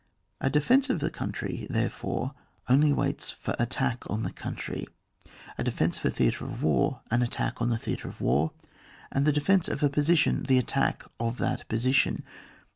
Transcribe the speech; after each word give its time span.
A 0.39 0.49
defence 0.49 0.89
of 0.89 0.97
the 0.97 1.11
country, 1.11 1.67
therefore, 1.69 2.33
only 2.67 2.91
waits 2.91 3.29
for 3.29 3.53
attack 3.59 4.01
on 4.09 4.23
the 4.23 4.31
country; 4.31 4.87
a 5.59 5.63
defence 5.63 5.99
of 5.99 6.05
a 6.05 6.09
theatre 6.09 6.43
of 6.43 6.63
war 6.63 7.01
an 7.11 7.21
attack 7.21 7.61
on 7.61 7.69
the 7.69 7.77
theatre 7.77 8.07
of 8.07 8.19
war; 8.19 8.51
and 9.11 9.27
the 9.27 9.31
defence 9.31 9.67
of 9.67 9.83
a 9.83 9.89
position 9.89 10.41
the 10.47 10.57
attack 10.57 11.05
of 11.19 11.37
that 11.37 11.67
position. 11.67 12.23